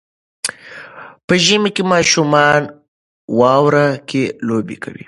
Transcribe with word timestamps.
په 1.27 1.33
ژمي 1.45 1.69
کې 1.75 1.83
ماشومان 1.93 2.61
واوره 3.39 3.87
کې 4.09 4.23
لوبې 4.47 4.77
کوي. 4.83 4.99